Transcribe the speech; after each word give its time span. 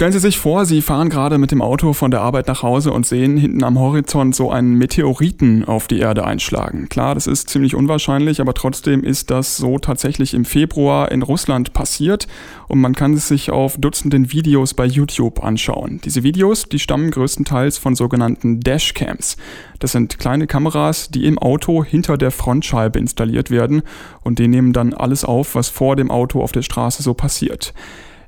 Stellen 0.00 0.12
Sie 0.12 0.18
sich 0.18 0.38
vor, 0.38 0.64
Sie 0.64 0.80
fahren 0.80 1.10
gerade 1.10 1.36
mit 1.36 1.50
dem 1.50 1.60
Auto 1.60 1.92
von 1.92 2.10
der 2.10 2.22
Arbeit 2.22 2.48
nach 2.48 2.62
Hause 2.62 2.90
und 2.90 3.04
sehen 3.04 3.36
hinten 3.36 3.62
am 3.62 3.78
Horizont 3.78 4.34
so 4.34 4.50
einen 4.50 4.72
Meteoriten 4.76 5.62
auf 5.66 5.88
die 5.88 5.98
Erde 5.98 6.24
einschlagen. 6.24 6.88
Klar, 6.88 7.14
das 7.14 7.26
ist 7.26 7.50
ziemlich 7.50 7.74
unwahrscheinlich, 7.74 8.40
aber 8.40 8.54
trotzdem 8.54 9.04
ist 9.04 9.30
das 9.30 9.58
so 9.58 9.78
tatsächlich 9.78 10.32
im 10.32 10.46
Februar 10.46 11.12
in 11.12 11.20
Russland 11.20 11.74
passiert 11.74 12.28
und 12.66 12.80
man 12.80 12.94
kann 12.94 13.12
es 13.12 13.28
sich 13.28 13.50
auf 13.50 13.76
Dutzenden 13.76 14.32
Videos 14.32 14.72
bei 14.72 14.86
YouTube 14.86 15.44
anschauen. 15.44 16.00
Diese 16.02 16.22
Videos, 16.22 16.64
die 16.70 16.78
stammen 16.78 17.10
größtenteils 17.10 17.76
von 17.76 17.94
sogenannten 17.94 18.60
Dashcams. 18.60 19.36
Das 19.80 19.92
sind 19.92 20.18
kleine 20.18 20.46
Kameras, 20.46 21.10
die 21.10 21.26
im 21.26 21.38
Auto 21.38 21.84
hinter 21.84 22.16
der 22.16 22.30
Frontscheibe 22.30 22.98
installiert 22.98 23.50
werden 23.50 23.82
und 24.22 24.38
die 24.38 24.48
nehmen 24.48 24.72
dann 24.72 24.94
alles 24.94 25.26
auf, 25.26 25.54
was 25.54 25.68
vor 25.68 25.94
dem 25.94 26.10
Auto 26.10 26.42
auf 26.42 26.52
der 26.52 26.62
Straße 26.62 27.02
so 27.02 27.12
passiert. 27.12 27.74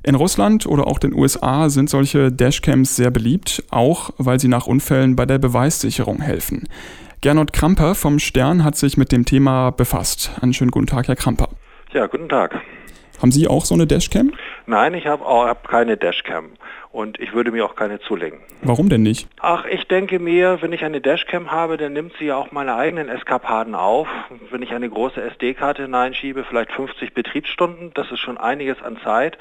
In 0.05 0.15
Russland 0.15 0.65
oder 0.65 0.85
auch 0.87 0.99
den 0.99 1.13
USA 1.13 1.69
sind 1.69 1.89
solche 1.89 2.29
Dashcams 2.29 2.97
sehr 2.97 3.09
beliebt, 3.09 3.63
auch 3.71 4.09
weil 4.17 4.37
sie 4.37 4.49
nach 4.49 4.67
Unfällen 4.67 5.15
bei 5.15 5.25
der 5.25 5.37
Beweissicherung 5.39 6.19
helfen. 6.19 6.67
Gernot 7.21 7.53
Kramper 7.53 7.95
vom 7.95 8.19
Stern 8.19 8.65
hat 8.65 8.75
sich 8.75 8.97
mit 8.97 9.13
dem 9.13 9.23
Thema 9.23 9.71
befasst. 9.71 10.31
Einen 10.41 10.53
schönen 10.53 10.71
guten 10.71 10.87
Tag, 10.87 11.07
Herr 11.07 11.15
Kramper. 11.15 11.47
Ja, 11.93 12.07
guten 12.07 12.27
Tag. 12.27 12.59
Haben 13.21 13.31
Sie 13.31 13.47
auch 13.47 13.63
so 13.63 13.75
eine 13.75 13.87
Dashcam? 13.87 14.33
Nein, 14.65 14.93
ich 14.93 15.07
habe 15.07 15.23
hab 15.23 15.69
keine 15.69 15.95
Dashcam 15.95 16.49
und 16.91 17.17
ich 17.21 17.31
würde 17.31 17.51
mir 17.51 17.63
auch 17.63 17.75
keine 17.75 18.01
zulegen. 18.01 18.39
Warum 18.61 18.89
denn 18.89 19.03
nicht? 19.03 19.29
Ach, 19.39 19.63
ich 19.63 19.87
denke 19.87 20.19
mir, 20.19 20.61
wenn 20.61 20.73
ich 20.73 20.83
eine 20.83 20.99
Dashcam 20.99 21.49
habe, 21.49 21.77
dann 21.77 21.93
nimmt 21.93 22.11
sie 22.19 22.25
ja 22.25 22.35
auch 22.35 22.51
meine 22.51 22.75
eigenen 22.75 23.07
Eskapaden 23.07 23.73
auf. 23.73 24.09
Wenn 24.51 24.61
ich 24.61 24.73
eine 24.73 24.89
große 24.89 25.21
SD-Karte 25.21 25.83
hineinschiebe, 25.83 26.43
vielleicht 26.43 26.73
50 26.73 27.13
Betriebsstunden, 27.13 27.91
das 27.93 28.11
ist 28.11 28.19
schon 28.19 28.37
einiges 28.37 28.81
an 28.81 28.97
Zeit. 29.01 29.37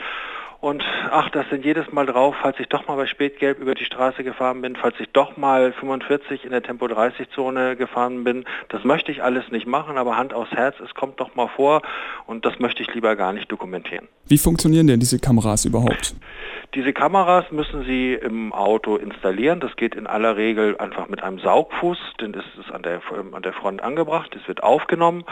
Und 0.62 0.84
ach, 1.10 1.28
das 1.30 1.44
sind 1.50 1.64
jedes 1.64 1.90
Mal 1.90 2.06
drauf, 2.06 2.36
falls 2.40 2.60
ich 2.60 2.68
doch 2.68 2.86
mal 2.86 2.94
bei 2.94 3.06
Spätgelb 3.06 3.58
über 3.58 3.74
die 3.74 3.84
Straße 3.84 4.22
gefahren 4.22 4.62
bin, 4.62 4.76
falls 4.76 4.94
ich 5.00 5.08
doch 5.12 5.36
mal 5.36 5.72
45 5.72 6.44
in 6.44 6.52
der 6.52 6.62
Tempo 6.62 6.86
30 6.86 7.30
Zone 7.30 7.74
gefahren 7.74 8.22
bin. 8.22 8.44
Das 8.68 8.84
möchte 8.84 9.10
ich 9.10 9.24
alles 9.24 9.50
nicht 9.50 9.66
machen, 9.66 9.98
aber 9.98 10.16
Hand 10.16 10.32
aufs 10.32 10.52
Herz, 10.52 10.76
es 10.78 10.94
kommt 10.94 11.18
doch 11.18 11.34
mal 11.34 11.48
vor 11.48 11.82
und 12.28 12.46
das 12.46 12.60
möchte 12.60 12.80
ich 12.80 12.94
lieber 12.94 13.16
gar 13.16 13.32
nicht 13.32 13.50
dokumentieren. 13.50 14.06
Wie 14.28 14.38
funktionieren 14.38 14.86
denn 14.86 15.00
diese 15.00 15.18
Kameras 15.18 15.64
überhaupt? 15.64 16.14
Diese 16.74 16.94
Kameras 16.94 17.52
müssen 17.52 17.84
Sie 17.84 18.14
im 18.14 18.50
Auto 18.50 18.96
installieren. 18.96 19.60
Das 19.60 19.76
geht 19.76 19.94
in 19.94 20.06
aller 20.06 20.38
Regel 20.38 20.78
einfach 20.78 21.06
mit 21.06 21.22
einem 21.22 21.38
Saugfuß, 21.38 21.98
denn 22.18 22.32
es 22.32 22.46
ist 22.58 22.72
an 22.72 22.82
der, 22.82 23.02
an 23.32 23.42
der 23.42 23.52
Front 23.52 23.82
angebracht. 23.82 24.34
Es 24.34 24.48
wird 24.48 24.62
aufgenommen. 24.62 25.24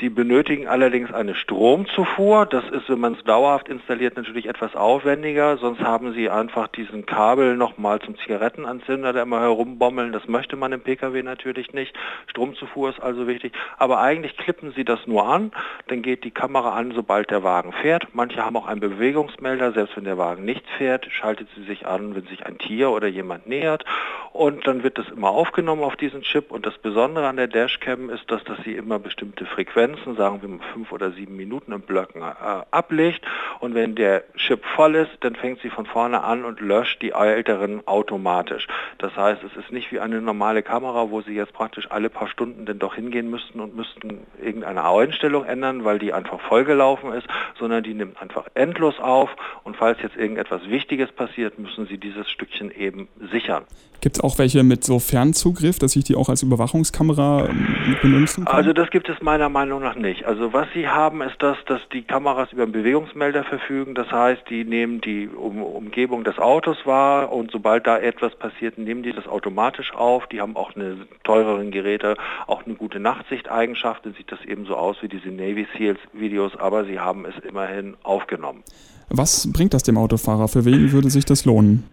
Sie 0.00 0.08
benötigen 0.08 0.66
allerdings 0.66 1.12
eine 1.12 1.34
Stromzufuhr. 1.34 2.46
Das 2.46 2.64
ist, 2.70 2.88
wenn 2.88 2.98
man 2.98 3.12
es 3.12 3.22
dauerhaft 3.24 3.68
installiert, 3.68 4.16
natürlich 4.16 4.46
etwas 4.46 4.74
aufwendiger. 4.74 5.58
Sonst 5.58 5.82
haben 5.82 6.14
Sie 6.14 6.30
einfach 6.30 6.68
diesen 6.68 7.04
Kabel 7.04 7.58
nochmal 7.58 8.00
zum 8.00 8.16
Zigarettenanzünder, 8.16 9.12
der 9.12 9.24
immer 9.24 9.40
herumbommeln. 9.42 10.12
Das 10.12 10.26
möchte 10.28 10.56
man 10.56 10.72
im 10.72 10.80
Pkw 10.80 11.22
natürlich 11.22 11.74
nicht. 11.74 11.94
Stromzufuhr 12.28 12.88
ist 12.88 13.02
also 13.02 13.26
wichtig. 13.26 13.52
Aber 13.76 14.00
eigentlich 14.00 14.34
klippen 14.38 14.72
Sie 14.74 14.86
das 14.86 15.06
nur 15.06 15.28
an. 15.28 15.52
Dann 15.88 16.00
geht 16.00 16.24
die 16.24 16.30
Kamera 16.30 16.70
an, 16.70 16.92
sobald 16.92 17.30
der 17.30 17.42
Wagen 17.42 17.72
fährt. 17.72 18.08
Manche 18.14 18.42
haben 18.42 18.56
auch 18.56 18.66
einen 18.66 18.80
Bewegungsmelder, 18.80 19.72
selbst 19.72 19.94
wenn 19.94 20.04
der 20.04 20.16
Wagen 20.16 20.46
nicht 20.46 20.64
fährt 20.78 20.85
fährt, 20.86 21.08
schaltet 21.10 21.48
sie 21.56 21.64
sich 21.64 21.84
an, 21.84 22.14
wenn 22.14 22.26
sich 22.26 22.46
ein 22.46 22.58
Tier 22.58 22.90
oder 22.90 23.08
jemand 23.08 23.48
nähert. 23.48 23.84
Und 24.32 24.66
dann 24.68 24.84
wird 24.84 24.98
das 24.98 25.08
immer 25.08 25.30
aufgenommen 25.30 25.82
auf 25.82 25.96
diesen 25.96 26.22
Chip. 26.22 26.52
Und 26.52 26.64
das 26.64 26.78
Besondere 26.78 27.26
an 27.26 27.36
der 27.36 27.48
Dashcam 27.48 28.08
ist, 28.08 28.30
dass, 28.30 28.44
dass 28.44 28.58
sie 28.64 28.74
immer 28.74 29.00
bestimmte 29.00 29.46
Frequenzen, 29.46 30.14
sagen 30.14 30.42
wir 30.42 30.48
mal 30.48 30.64
fünf 30.72 30.92
oder 30.92 31.10
sieben 31.10 31.34
Minuten 31.36 31.72
in 31.72 31.80
Blöcken 31.80 32.22
äh, 32.22 32.62
ablegt 32.70 33.26
und 33.60 33.74
wenn 33.74 33.94
der 33.94 34.24
Chip 34.36 34.64
voll 34.74 34.94
ist, 34.94 35.10
dann 35.20 35.34
fängt 35.34 35.60
sie 35.60 35.70
von 35.70 35.86
vorne 35.86 36.22
an 36.22 36.44
und 36.44 36.60
löscht 36.60 37.02
die 37.02 37.12
älteren 37.12 37.86
automatisch. 37.86 38.66
Das 38.98 39.16
heißt, 39.16 39.42
es 39.42 39.56
ist 39.56 39.72
nicht 39.72 39.92
wie 39.92 40.00
eine 40.00 40.20
normale 40.20 40.62
Kamera, 40.62 41.10
wo 41.10 41.20
sie 41.22 41.34
jetzt 41.34 41.52
praktisch 41.52 41.90
alle 41.90 42.10
paar 42.10 42.28
Stunden 42.28 42.66
denn 42.66 42.78
doch 42.78 42.94
hingehen 42.94 43.30
müssten 43.30 43.60
und 43.60 43.76
müssten 43.76 44.26
irgendeine 44.42 44.84
Einstellung 44.84 45.44
ändern, 45.44 45.84
weil 45.84 45.98
die 45.98 46.12
einfach 46.12 46.40
vollgelaufen 46.40 47.12
ist, 47.12 47.26
sondern 47.58 47.82
die 47.82 47.94
nimmt 47.94 48.20
einfach 48.20 48.46
endlos 48.54 48.98
auf 49.00 49.30
und 49.64 49.76
falls 49.76 49.98
jetzt 50.02 50.16
irgendetwas 50.16 50.68
Wichtiges 50.68 51.10
passiert, 51.12 51.58
müssen 51.58 51.86
Sie 51.86 51.98
dieses 51.98 52.28
Stückchen 52.30 52.70
eben 52.70 53.08
sichern. 53.30 53.64
Gibt 54.00 54.16
es 54.16 54.22
auch 54.22 54.38
welche 54.38 54.62
mit 54.62 54.84
so 54.84 54.98
Fernzugriff, 54.98 55.78
dass 55.78 55.96
ich 55.96 56.04
die 56.04 56.16
auch 56.16 56.28
als 56.28 56.42
Überwachungskamera 56.42 57.48
ähm, 57.48 57.96
benutzen 58.02 58.44
kann? 58.44 58.54
Also 58.54 58.72
das 58.72 58.90
gibt 58.90 59.08
es 59.08 59.20
meiner 59.22 59.48
Meinung 59.48 59.82
nach 59.82 59.96
nicht. 59.96 60.26
Also 60.26 60.52
was 60.52 60.68
Sie 60.74 60.86
haben, 60.86 61.22
ist 61.22 61.36
das, 61.38 61.56
dass 61.66 61.80
die 61.92 62.02
Kameras 62.02 62.52
über 62.52 62.64
einen 62.64 62.72
Bewegungsmelder 62.72 63.44
verfügen. 63.46 63.94
Das 63.94 64.10
heißt, 64.10 64.42
die 64.50 64.64
nehmen 64.64 65.00
die 65.00 65.28
um 65.28 65.62
Umgebung 65.62 66.24
des 66.24 66.38
Autos 66.38 66.76
wahr 66.84 67.32
und 67.32 67.50
sobald 67.50 67.86
da 67.86 67.98
etwas 67.98 68.34
passiert, 68.34 68.78
nehmen 68.78 69.02
die 69.02 69.12
das 69.12 69.26
automatisch 69.26 69.92
auf. 69.94 70.26
Die 70.26 70.40
haben 70.40 70.56
auch 70.56 70.76
eine 70.76 71.06
teureren 71.24 71.70
Geräte, 71.70 72.16
auch 72.46 72.64
eine 72.64 72.74
gute 72.74 73.00
Nachtsicht-Eigenschaft. 73.00 74.04
Dann 74.04 74.14
sieht 74.14 74.30
das 74.30 74.44
eben 74.44 74.66
so 74.66 74.76
aus 74.76 74.96
wie 75.02 75.08
diese 75.08 75.28
Navy 75.28 75.66
Seals 75.76 76.00
Videos, 76.12 76.56
aber 76.56 76.84
sie 76.84 77.00
haben 77.00 77.24
es 77.24 77.34
immerhin 77.44 77.96
aufgenommen. 78.02 78.62
Was 79.08 79.50
bringt 79.52 79.74
das 79.74 79.82
dem 79.82 79.98
Autofahrer? 79.98 80.48
Für 80.48 80.64
wen 80.64 80.92
würde 80.92 81.10
sich 81.10 81.24
das 81.24 81.44
lohnen? 81.44 81.88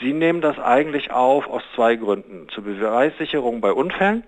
Sie 0.00 0.12
nehmen 0.12 0.40
das 0.40 0.58
eigentlich 0.58 1.10
auf 1.10 1.46
aus 1.48 1.62
zwei 1.74 1.96
Gründen. 1.96 2.48
Zur 2.54 2.64
Beweissicherung 2.64 3.60
bei 3.60 3.72
Unfällen 3.72 4.24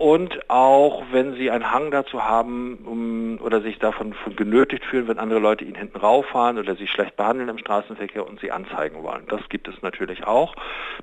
und 0.00 0.48
auch 0.48 1.02
wenn 1.12 1.34
sie 1.34 1.50
einen 1.50 1.70
Hang 1.70 1.90
dazu 1.90 2.24
haben 2.24 2.78
um, 2.86 3.38
oder 3.44 3.60
sich 3.60 3.78
davon 3.78 4.14
genötigt 4.34 4.82
fühlen, 4.82 5.08
wenn 5.08 5.18
andere 5.18 5.40
Leute 5.40 5.66
ihnen 5.66 5.74
hinten 5.74 5.98
rauffahren 5.98 6.56
oder 6.56 6.74
sie 6.74 6.86
schlecht 6.86 7.18
behandeln 7.18 7.50
im 7.50 7.58
Straßenverkehr 7.58 8.26
und 8.26 8.40
sie 8.40 8.50
anzeigen 8.50 9.02
wollen. 9.02 9.24
Das 9.28 9.46
gibt 9.50 9.68
es 9.68 9.82
natürlich 9.82 10.26
auch, 10.26 10.54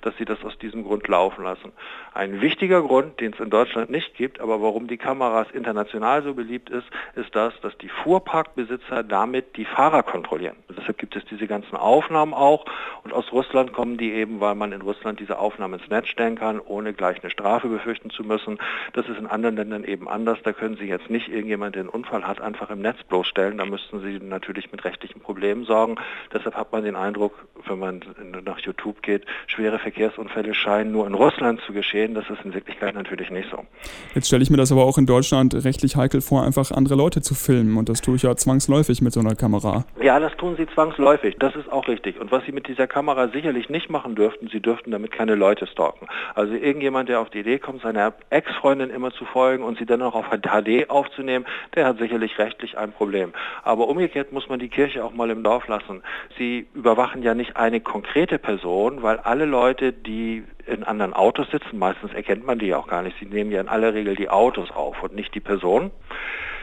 dass 0.02 0.18
sie 0.18 0.26
das 0.26 0.44
aus 0.44 0.58
diesem 0.58 0.84
Grund 0.84 1.08
laufen 1.08 1.44
lassen. 1.44 1.74
Ein 2.16 2.42
wichtiger 2.42 2.82
Grund, 2.82 3.20
den 3.20 3.34
es 3.34 3.40
in 3.40 3.52
Deutschland 3.52 3.92
nicht 3.92 4.16
gibt, 4.16 4.40
aber 4.40 4.64
warum 4.64 4.88
die 4.88 4.98
Kameras 4.98 5.46
international 5.54 6.24
so 6.24 6.34
beliebt 6.34 6.72
ist, 6.72 6.88
ist 7.16 7.36
das, 7.36 7.54
dass 7.62 7.78
die 7.78 7.90
Fuhrparkbesitzer 7.90 9.04
damit 9.04 9.58
die 9.58 9.66
Fahrer 9.66 10.02
kontrollieren. 10.02 10.56
Deshalb 10.76 10.98
gibt 10.98 11.16
es 11.16 11.24
diese 11.26 11.46
ganzen 11.46 11.76
Aufnahmen 11.76 12.34
auch 12.34 12.66
und 13.04 13.14
aus 13.14 13.32
Russland 13.32 13.74
kommen 13.74 14.00
die 14.00 14.14
eben, 14.14 14.40
weil 14.40 14.56
man 14.56 14.72
in 14.72 14.82
Russland 14.82 15.20
diese 15.20 15.38
Aufnahmen 15.38 15.80
ins 15.80 15.88
Netz 15.88 16.08
stellen 16.08 16.36
kann, 16.36 16.60
ohne 16.60 16.94
gleich 16.94 17.22
eine 17.22 17.30
Strafe 17.30 17.68
befürchten 17.68 18.10
zu 18.10 18.24
müssen. 18.24 18.58
Das 18.94 19.08
ist 19.08 19.18
in 19.18 19.28
anderen 19.28 19.56
Ländern 19.56 19.84
eben 19.84 20.08
anders. 20.08 20.40
Da 20.44 20.54
können 20.54 20.78
Sie 20.78 20.86
jetzt 20.86 21.10
nicht 21.10 21.30
irgendjemand, 21.30 21.76
der 21.76 21.82
einen 21.82 21.90
Unfall 21.90 22.24
hat, 22.24 22.42
einfach 22.42 22.70
im 22.70 22.82
Netz 22.82 22.98
bloßstellen. 23.08 23.58
Da 23.58 23.66
müssten 23.66 24.02
Sie 24.02 24.20
natürlich 24.20 24.72
mit 24.72 24.84
rechtlichen 24.86 25.22
Problemen 25.22 25.66
sorgen. 25.66 25.96
Deshalb 26.34 26.56
hat 26.56 26.72
man 26.72 26.84
den 26.84 26.96
Eindruck, 26.96 27.34
wenn 27.68 27.80
man 27.80 28.02
nach 28.46 28.60
YouTube 28.60 29.02
geht, 29.02 29.26
schwere 29.48 29.80
Verkehrsunfälle 29.80 30.54
scheinen 30.54 30.92
nur 30.92 31.08
in 31.08 31.14
Russland 31.14 31.62
zu 31.66 31.74
geschehen. 31.74 32.14
Das 32.14 32.30
ist 32.30 32.44
in 32.44 32.54
Wirklichkeit 32.54 32.96
natürlich 32.96 33.30
nicht 33.30 33.50
so. 33.50 33.66
Jetzt 34.14 34.28
stelle 34.28 34.44
ich 34.44 34.50
mir 34.50 34.58
das 34.58 34.72
aber 34.72 34.84
auch 34.84 34.98
in 34.98 35.06
Deutschland 35.06 35.54
rechtlich 35.64 35.96
heikel 35.96 36.22
vor, 36.22 36.44
einfach 36.44 36.72
andere 36.72 36.96
Leute 36.96 37.22
zu 37.22 37.36
filmen. 37.36 37.78
Und 37.78 37.90
das 37.90 38.02
tue 38.02 38.16
ich 38.16 38.24
ja 38.24 38.36
zwangsläufig 38.36 39.02
mit 39.02 39.14
so 39.14 39.20
einer 39.20 39.36
Kamera. 39.36 39.86
Ja, 40.02 40.20
das 40.20 40.36
tun 40.38 40.56
Sie 40.58 40.68
zwangsläufig. 40.68 41.36
Das 41.40 41.56
ist 41.56 41.72
auch 41.72 41.88
richtig. 41.88 42.20
Und 42.20 42.32
was 42.32 42.46
Sie 42.46 42.52
mit 42.52 42.68
dieser 42.68 42.88
Kamera 42.88 43.28
sicherlich 43.30 43.70
nicht 43.70 43.90
machen 43.90 44.16
dürften, 44.16 44.48
Sie 44.52 44.60
dürften 44.60 44.92
damit 44.92 45.12
keine 45.12 45.36
Leute 45.36 45.68
stalken. 45.68 46.08
Also 46.36 46.54
irgendjemand, 46.54 47.10
der 47.10 47.20
auf 47.20 47.30
die 47.30 47.40
Idee 47.40 47.60
kommt, 47.60 47.82
seiner 47.82 48.14
Ex-Freundin 48.30 48.77
Freundin 48.78 48.96
immer 48.96 49.12
zu 49.12 49.26
folgen 49.26 49.64
und 49.64 49.80
sie 49.80 49.86
dann 49.86 50.02
auch 50.04 50.14
auf 50.14 50.28
HD 50.30 50.90
aufzunehmen, 50.90 51.46
der 51.76 51.88
hat 51.88 51.98
sicherlich 51.98 52.38
rechtlich 52.38 52.78
ein 52.78 52.92
Problem. 52.92 53.34
Aber 53.64 53.88
umgekehrt 53.88 54.32
muss 54.32 54.50
man 54.50 54.60
die 54.60 54.70
Kirche 54.70 55.04
auch 55.04 55.14
mal 55.14 55.32
im 55.32 55.44
Dorf 55.44 55.68
lassen. 55.68 56.04
Sie 56.38 56.68
überwachen 56.76 57.24
ja 57.24 57.34
nicht 57.34 57.58
eine 57.58 57.82
konkrete 57.82 58.38
Person, 58.38 59.02
weil 59.02 59.18
alle 59.18 59.46
Leute, 59.46 59.94
die 59.94 60.44
in 60.68 60.84
anderen 60.84 61.14
Autos 61.14 61.50
sitzen, 61.50 61.80
meistens 61.80 62.14
erkennt 62.14 62.46
man 62.46 62.60
die 62.60 62.76
auch 62.76 62.88
gar 62.88 63.02
nicht, 63.02 63.18
sie 63.20 63.26
nehmen 63.26 63.52
ja 63.52 63.62
in 63.62 63.68
aller 63.68 63.94
Regel 63.94 64.16
die 64.16 64.30
Autos 64.30 64.70
auf 64.70 65.02
und 65.02 65.16
nicht 65.16 65.34
die 65.34 65.40
Person 65.40 65.92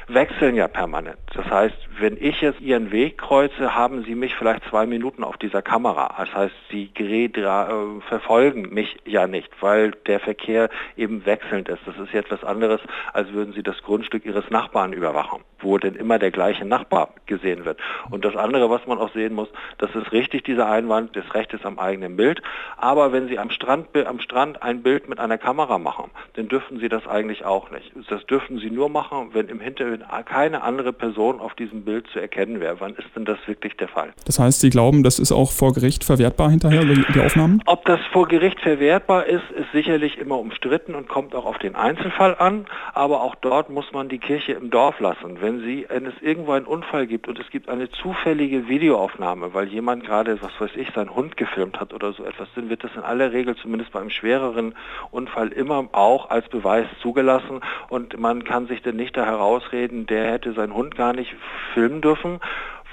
wechseln 0.09 0.55
ja 0.57 0.69
permanent. 0.69 1.19
Das 1.35 1.47
heißt, 1.47 1.77
wenn 1.99 2.17
ich 2.21 2.41
jetzt 2.41 2.61
Ihren 2.61 2.91
Weg 2.91 3.19
kreuze, 3.19 3.75
haben 3.75 4.05
Sie 4.05 4.15
mich 4.15 4.35
vielleicht 4.35 4.65
zwei 4.69 4.87
Minuten 4.87 5.25
auf 5.25 5.37
dieser 5.37 5.63
Kamera. 5.63 6.15
Das 6.19 6.35
heißt, 6.35 6.55
Sie 6.71 6.91
äh, 6.97 8.01
verfolgen 8.09 8.75
mich 8.75 8.97
ja 9.05 9.27
nicht, 9.27 9.51
weil 9.61 9.93
der 10.07 10.21
Verkehr 10.21 10.69
eben 10.97 11.25
wechselnd 11.25 11.69
ist. 11.69 11.81
Das 11.87 11.97
ist 11.99 12.13
jetzt 12.13 12.31
was 12.31 12.45
anderes, 12.45 12.81
als 13.13 13.33
würden 13.33 13.55
Sie 13.55 13.63
das 13.63 13.83
Grundstück 13.83 14.25
Ihres 14.27 14.51
Nachbarn 14.51 14.93
überwachen, 14.93 15.43
wo 15.61 15.79
denn 15.79 15.95
immer 15.95 16.19
der 16.19 16.31
gleiche 16.31 16.65
Nachbar 16.65 17.11
gesehen 17.27 17.65
wird. 17.65 17.79
Und 18.11 18.25
das 18.25 18.37
andere, 18.37 18.71
was 18.71 18.87
man 18.87 18.99
auch 18.99 19.13
sehen 19.13 19.35
muss, 19.35 19.49
das 19.79 19.95
ist 19.95 20.13
richtig, 20.13 20.45
dieser 20.45 20.69
Einwand, 20.69 21.17
das 21.17 21.35
Recht 21.35 21.53
ist 21.55 21.65
am 21.65 21.79
eigenen 21.79 22.17
Bild. 22.17 22.43
Aber 22.77 23.13
wenn 23.13 23.29
Sie 23.29 23.39
am 23.39 23.51
Strand, 23.51 23.89
am 23.97 24.21
Strand 24.21 24.63
ein 24.63 24.83
Bild 24.83 25.09
mit 25.09 25.21
einer 25.21 25.39
Kamera 25.39 25.79
machen, 25.79 26.11
dann 26.35 26.49
dürfen 26.49 26.81
Sie 26.81 26.89
das 26.89 27.07
eigentlich 27.07 27.45
auch 27.45 27.71
nicht. 27.71 27.93
Das 28.09 28.25
dürfen 28.27 28.59
Sie 28.59 28.71
nur 28.71 28.89
machen, 28.89 29.31
wenn 29.33 29.49
im 29.49 29.61
Hintergrund 29.61 29.94
wenn 29.95 30.25
keine 30.25 30.63
andere 30.63 30.93
Person 30.93 31.41
auf 31.41 31.55
diesem 31.55 31.85
Bild 31.85 32.07
zu 32.09 32.19
erkennen 32.19 32.61
wäre. 32.61 32.81
Wann 32.81 32.95
ist 32.95 33.09
denn 33.15 33.25
das 33.25 33.39
wirklich 33.47 33.77
der 33.77 33.89
Fall? 33.89 34.13
Das 34.27 34.39
heißt, 34.39 34.61
Sie 34.61 34.71
glauben, 34.71 35.03
das 35.03 35.19
ist 35.19 35.31
auch 35.31 35.53
vor 35.53 35.73
Gericht 35.73 36.05
verwertbar 36.05 36.51
hinterher, 36.51 36.85
die 36.85 37.21
Aufnahmen? 37.21 37.63
Ob 37.67 37.85
das 37.85 38.01
vor 38.13 38.27
Gericht 38.27 38.61
verwertbar 38.61 39.27
ist, 39.27 39.45
ist 39.57 39.71
sicherlich 39.73 40.19
immer 40.19 40.39
umstritten 40.39 40.95
und 40.95 41.09
kommt 41.09 41.35
auch 41.35 41.45
auf 41.45 41.59
den 41.59 41.77
Einzelfall 41.77 42.35
an. 42.39 42.67
Aber 42.93 43.23
auch 43.23 43.35
dort 43.37 43.71
muss 43.71 43.93
man 43.93 44.09
die 44.09 44.19
Kirche 44.19 44.53
im 44.53 44.71
Dorf 44.71 44.99
lassen. 44.99 45.41
Wenn, 45.41 45.61
Sie, 45.61 45.87
wenn 45.89 46.07
es 46.07 46.15
irgendwo 46.21 46.53
einen 46.53 46.67
Unfall 46.67 47.07
gibt 47.07 47.29
und 47.29 47.39
es 47.39 47.49
gibt 47.51 47.69
eine 47.69 47.91
zufällige 47.91 48.69
Videoaufnahme, 48.69 49.55
weil 49.55 49.69
jemand 49.69 50.05
gerade, 50.05 50.41
was 50.43 50.53
weiß 50.59 50.71
ich, 50.77 50.91
seinen 50.95 51.15
Hund 51.15 51.37
gefilmt 51.37 51.79
hat 51.79 51.95
oder 51.95 52.13
so 52.13 52.25
etwas, 52.25 52.49
dann 52.57 52.69
wird 52.69 52.83
das 52.83 52.91
in 52.97 53.03
aller 53.03 53.33
Regel 53.33 53.55
zumindest 53.57 53.93
bei 53.93 54.01
einem 54.01 54.11
schwereren 54.11 54.75
Unfall 55.11 55.49
immer 55.49 55.89
auch 55.93 56.31
als 56.31 56.49
Beweis 56.49 56.87
zugelassen 57.01 57.61
und 57.89 58.19
man 58.19 58.45
kann 58.45 58.67
sich 58.67 58.83
dann 58.83 58.97
nicht 58.97 59.17
da 59.17 59.25
herausreden, 59.25 59.84
der 59.89 60.33
hätte 60.33 60.53
seinen 60.53 60.75
Hund 60.75 60.97
gar 60.97 61.13
nicht 61.13 61.35
filmen 61.73 62.01
dürfen 62.01 62.41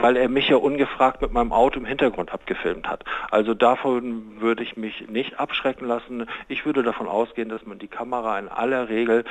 weil 0.02 0.18
er 0.18 0.30
mich 0.30 0.50
ja 0.50 0.58
ungefragt 0.58 1.22
mit 1.22 1.32
meinem 1.32 1.54
Auto 1.54 1.80
im 1.80 1.86
Hintergrund 1.86 2.34
abgefilmt 2.34 2.88
hat. 2.88 3.04
Also 3.30 3.54
davon 3.54 4.42
würde 4.42 4.64
ich 4.64 4.76
mich 4.76 5.08
nicht 5.08 5.40
abschrecken 5.40 5.88
lassen. 5.88 6.26
Ich 6.48 6.66
würde 6.66 6.82
davon 6.82 7.08
ausgehen, 7.08 7.50
dass 7.50 7.66
man 7.66 7.78
die 7.78 7.88
Kamera 7.88 8.40
in 8.40 8.48
aller 8.48 8.90
Regel 8.90 9.24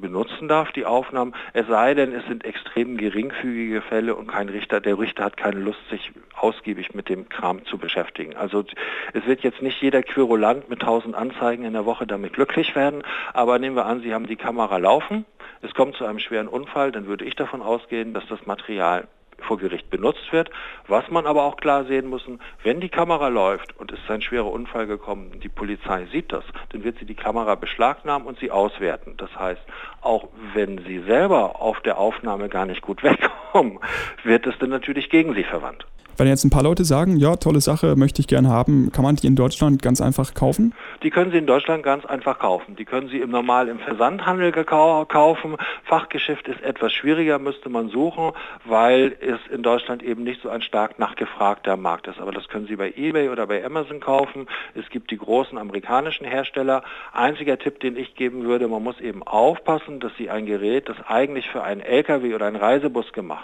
benutzen 0.00 0.46
darf, 0.46 0.70
die 0.72 0.86
Aufnahmen, 0.86 1.34
es 1.52 1.66
sei 1.66 1.94
denn, 1.94 2.12
es 2.12 2.24
sind 2.26 2.44
extrem 2.44 2.96
geringfügige 2.96 3.82
Fälle 3.82 4.14
und 4.14 4.28
kein 4.28 4.48
Richter, 4.48 4.80
der 4.80 4.96
Richter 4.96 5.24
hat 5.24 5.36
keine 5.36 5.58
Lust, 5.58 5.80
sich 5.90 6.12
ausgiebig 6.34 6.94
mit 6.94 7.08
dem 7.08 7.28
Kram 7.28 7.64
zu 7.64 7.78
beschäftigen. 7.78 8.36
Also 8.36 8.64
es 9.12 9.26
wird 9.26 9.42
jetzt 9.42 9.60
nicht 9.60 9.82
jeder 9.82 10.04
Querulant 10.04 10.70
mit 10.70 10.82
1000 10.82 11.16
Anzeigen 11.16 11.64
in 11.64 11.72
der 11.72 11.84
Woche 11.84 12.06
damit 12.06 12.34
glücklich 12.34 12.76
werden, 12.76 13.02
aber 13.32 13.58
nehmen 13.58 13.74
wir 13.74 13.86
an, 13.86 14.00
Sie 14.00 14.14
haben 14.14 14.28
die 14.28 14.36
Kamera 14.36 14.76
laufen, 14.78 15.24
es 15.62 15.74
kommt 15.74 15.96
zu 15.96 16.04
einem 16.04 16.18
schweren 16.18 16.48
Unfall, 16.48 16.92
dann 16.92 17.06
würde 17.06 17.24
ich 17.24 17.34
davon 17.34 17.62
ausgehen, 17.62 18.14
dass 18.14 18.26
das 18.28 18.46
Material 18.46 19.08
vor 19.40 19.58
Gericht 19.58 19.90
benutzt 19.90 20.32
wird. 20.32 20.50
Was 20.86 21.08
man 21.10 21.26
aber 21.26 21.44
auch 21.44 21.56
klar 21.56 21.84
sehen 21.84 22.08
muss, 22.08 22.22
wenn 22.62 22.80
die 22.80 22.88
Kamera 22.88 23.28
läuft 23.28 23.76
und 23.78 23.92
es 23.92 23.98
ist 23.98 24.10
ein 24.10 24.22
schwerer 24.22 24.50
Unfall 24.50 24.86
gekommen, 24.86 25.40
die 25.40 25.48
Polizei 25.48 26.06
sieht 26.06 26.32
das, 26.32 26.44
dann 26.70 26.84
wird 26.84 26.98
sie 26.98 27.04
die 27.04 27.14
Kamera 27.14 27.54
beschlagnahmen 27.54 28.26
und 28.26 28.38
sie 28.38 28.50
auswerten. 28.50 29.14
Das 29.16 29.34
heißt, 29.36 29.62
auch 30.00 30.28
wenn 30.54 30.78
sie 30.84 31.00
selber 31.00 31.60
auf 31.60 31.80
der 31.80 31.98
Aufnahme 31.98 32.48
gar 32.48 32.66
nicht 32.66 32.82
gut 32.82 33.02
wegkommen, 33.48 33.78
wird 34.24 34.46
es 34.46 34.54
dann 34.58 34.70
natürlich 34.70 35.10
gegen 35.10 35.34
sie 35.34 35.44
verwandt. 35.44 35.86
Wenn 36.18 36.26
jetzt 36.26 36.44
ein 36.44 36.50
paar 36.50 36.64
Leute 36.64 36.84
sagen, 36.84 37.16
ja, 37.16 37.36
tolle 37.36 37.60
Sache, 37.60 37.94
möchte 37.94 38.20
ich 38.20 38.26
gerne 38.26 38.48
haben, 38.48 38.90
kann 38.90 39.04
man 39.04 39.14
die 39.14 39.28
in 39.28 39.36
Deutschland 39.36 39.82
ganz 39.82 40.00
einfach 40.00 40.34
kaufen? 40.34 40.74
Die 41.04 41.10
können 41.10 41.30
Sie 41.30 41.38
in 41.38 41.46
Deutschland 41.46 41.84
ganz 41.84 42.04
einfach 42.04 42.40
kaufen. 42.40 42.74
Die 42.74 42.84
können 42.84 43.08
Sie 43.08 43.20
im 43.20 43.30
normal 43.30 43.68
im 43.68 43.78
Versandhandel 43.78 44.50
kaufen. 44.50 45.56
Fachgeschäft 45.84 46.48
ist 46.48 46.60
etwas 46.60 46.92
schwieriger, 46.92 47.38
müsste 47.38 47.68
man 47.68 47.88
suchen, 47.88 48.32
weil 48.64 49.16
es 49.20 49.38
in 49.54 49.62
Deutschland 49.62 50.02
eben 50.02 50.24
nicht 50.24 50.42
so 50.42 50.48
ein 50.48 50.60
stark 50.60 50.98
nachgefragter 50.98 51.76
Markt 51.76 52.08
ist. 52.08 52.18
Aber 52.18 52.32
das 52.32 52.48
können 52.48 52.66
Sie 52.66 52.74
bei 52.74 52.92
eBay 52.96 53.28
oder 53.28 53.46
bei 53.46 53.64
Amazon 53.64 54.00
kaufen. 54.00 54.48
Es 54.74 54.90
gibt 54.90 55.12
die 55.12 55.18
großen 55.18 55.56
amerikanischen 55.56 56.26
Hersteller. 56.26 56.82
Einziger 57.12 57.60
Tipp, 57.60 57.78
den 57.78 57.96
ich 57.96 58.16
geben 58.16 58.42
würde, 58.42 58.66
man 58.66 58.82
muss 58.82 58.98
eben 58.98 59.22
aufpassen, 59.22 60.00
dass 60.00 60.10
Sie 60.18 60.30
ein 60.30 60.46
Gerät, 60.46 60.88
das 60.88 60.96
eigentlich 61.06 61.48
für 61.48 61.62
einen 61.62 61.80
LKW 61.80 62.34
oder 62.34 62.46
einen 62.46 62.56
Reisebus 62.56 63.12
gemacht 63.12 63.37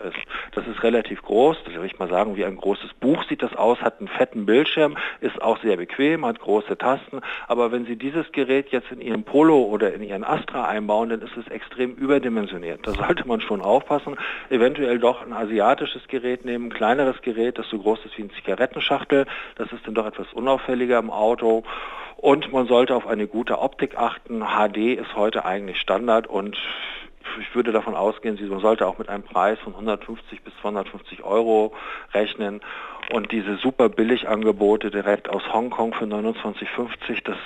ist, 0.00 0.16
das 0.52 0.66
ist 0.66 0.82
relativ 0.82 1.22
groß, 1.22 1.58
das 1.64 1.74
will 1.74 1.84
ich 1.84 1.98
mal 1.98 2.08
sagen, 2.08 2.36
wie 2.36 2.44
ein 2.44 2.56
großes 2.56 2.94
Buch 2.94 3.24
sieht 3.28 3.42
das 3.42 3.54
aus, 3.54 3.80
hat 3.80 3.98
einen 3.98 4.08
fetten 4.08 4.46
Bildschirm, 4.46 4.96
ist 5.20 5.40
auch 5.42 5.60
sehr 5.62 5.76
bequem, 5.76 6.26
hat 6.26 6.40
große 6.40 6.76
Tasten. 6.78 7.20
Aber 7.48 7.72
wenn 7.72 7.86
Sie 7.86 7.96
dieses 7.96 8.30
Gerät 8.32 8.70
jetzt 8.70 8.90
in 8.90 9.00
Ihrem 9.00 9.24
Polo 9.24 9.62
oder 9.62 9.92
in 9.92 10.02
Ihren 10.02 10.24
Astra 10.24 10.66
einbauen, 10.66 11.10
dann 11.10 11.22
ist 11.22 11.36
es 11.36 11.48
extrem 11.48 11.94
überdimensioniert. 11.94 12.86
Da 12.86 12.92
sollte 12.92 13.26
man 13.26 13.40
schon 13.40 13.60
aufpassen. 13.60 14.16
Eventuell 14.48 14.98
doch 14.98 15.22
ein 15.24 15.32
asiatisches 15.32 16.06
Gerät 16.08 16.44
nehmen, 16.44 16.66
ein 16.66 16.72
kleineres 16.72 17.20
Gerät, 17.22 17.58
das 17.58 17.68
so 17.68 17.78
groß 17.78 18.04
ist 18.04 18.16
wie 18.18 18.22
eine 18.22 18.32
Zigarettenschachtel. 18.32 19.26
Das 19.56 19.70
ist 19.72 19.86
dann 19.86 19.94
doch 19.94 20.06
etwas 20.06 20.32
unauffälliger 20.32 20.98
im 20.98 21.10
Auto. 21.10 21.64
Und 22.16 22.52
man 22.52 22.66
sollte 22.66 22.94
auf 22.94 23.06
eine 23.06 23.26
gute 23.26 23.58
Optik 23.60 23.96
achten. 23.96 24.42
HD 24.42 24.98
ist 24.98 25.16
heute 25.16 25.46
eigentlich 25.46 25.80
Standard 25.80 26.26
und 26.26 26.58
ich 27.40 27.54
würde 27.54 27.72
davon 27.72 27.94
ausgehen, 27.94 28.38
man 28.48 28.60
sollte 28.60 28.86
auch 28.86 28.98
mit 28.98 29.08
einem 29.08 29.22
Preis 29.22 29.58
von 29.60 29.74
150 29.74 30.42
bis 30.42 30.52
250 30.60 31.22
Euro 31.22 31.72
rechnen. 32.12 32.60
Und 33.12 33.32
diese 33.32 33.56
super 33.56 33.88
Billigangebote 33.88 34.90
direkt 34.90 35.28
aus 35.28 35.42
Hongkong 35.52 35.94
für 35.94 36.04
29,50, 36.04 37.24
das 37.24 37.36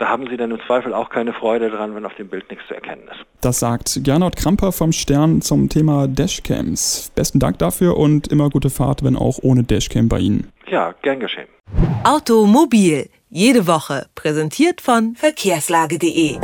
da 0.00 0.08
haben 0.08 0.26
Sie 0.30 0.38
dann 0.38 0.50
im 0.50 0.58
Zweifel 0.66 0.94
auch 0.94 1.10
keine 1.10 1.34
Freude 1.34 1.68
dran, 1.68 1.94
wenn 1.94 2.06
auf 2.06 2.14
dem 2.14 2.28
Bild 2.28 2.48
nichts 2.50 2.66
zu 2.68 2.74
erkennen 2.74 3.02
ist. 3.10 3.20
Das 3.42 3.60
sagt 3.60 4.00
Gernot 4.02 4.34
Kramper 4.34 4.72
vom 4.72 4.92
Stern 4.92 5.42
zum 5.42 5.68
Thema 5.68 6.08
Dashcams. 6.08 7.12
Besten 7.14 7.38
Dank 7.38 7.58
dafür 7.58 7.98
und 7.98 8.28
immer 8.28 8.48
gute 8.48 8.70
Fahrt, 8.70 9.04
wenn 9.04 9.14
auch 9.14 9.38
ohne 9.42 9.62
Dashcam 9.62 10.08
bei 10.08 10.20
Ihnen. 10.20 10.50
Ja, 10.68 10.94
gern 11.02 11.20
geschehen. 11.20 11.48
Automobil, 12.04 13.10
jede 13.28 13.66
Woche, 13.66 14.06
präsentiert 14.14 14.80
von 14.80 15.16
verkehrslage.de. 15.16 16.38